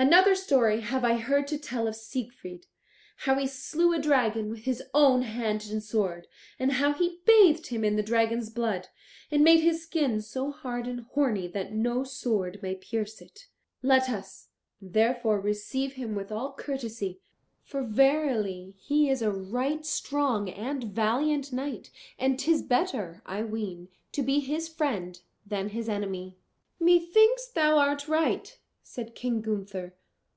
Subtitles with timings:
[0.00, 2.66] "Another story have I heard tell of Siegfried,
[3.16, 7.66] how he slew a dragon with his own hand and sword, and how he bathed
[7.66, 8.86] him in the dragon's blood,
[9.28, 13.48] and made his skin so hard and horny that no sword may pierce it.
[13.82, 14.50] Let us.
[14.80, 17.20] therefore receive him with all courtesy;
[17.64, 21.90] for verily he is a right strong and valiant knight,
[22.20, 26.38] and 'tis better, I ween, to be his friend than his enemy."
[26.78, 29.92] "Methinks thou art right," said King Gunther.